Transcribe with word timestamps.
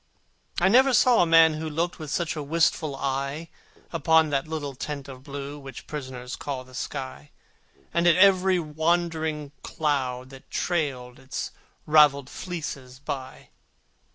I 0.59 0.67
never 0.67 0.95
saw 0.95 1.21
a 1.21 1.27
man 1.27 1.53
who 1.53 1.69
looked 1.69 1.99
With 1.99 2.09
such 2.09 2.35
a 2.35 2.41
wistful 2.41 2.95
eye 2.95 3.49
Upon 3.93 4.31
that 4.31 4.47
little 4.47 4.73
tent 4.73 5.07
of 5.07 5.21
blue 5.21 5.59
Which 5.59 5.85
prisoners 5.85 6.35
call 6.35 6.63
the 6.63 6.73
sky, 6.73 7.29
And 7.93 8.07
at 8.07 8.15
every 8.15 8.57
wandering 8.57 9.51
cloud 9.61 10.31
that 10.31 10.49
trailed 10.49 11.19
Its 11.19 11.51
ravelled 11.85 12.31
fleeces 12.31 12.97
by. 12.97 13.49